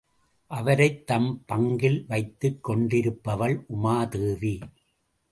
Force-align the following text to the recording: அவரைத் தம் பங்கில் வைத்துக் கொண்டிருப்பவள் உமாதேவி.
அவரைத் 0.47 1.07
தம் 1.07 1.43
பங்கில் 1.47 2.05
வைத்துக் 2.07 2.69
கொண்டிருப்பவள் 2.69 3.65
உமாதேவி. 3.67 4.59